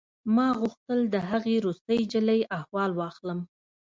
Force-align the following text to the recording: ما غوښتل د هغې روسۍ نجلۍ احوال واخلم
ما 0.35 0.47
غوښتل 0.59 0.99
د 1.13 1.15
هغې 1.29 1.55
روسۍ 1.65 1.99
نجلۍ 2.07 2.41
احوال 2.57 2.91
واخلم 2.95 3.39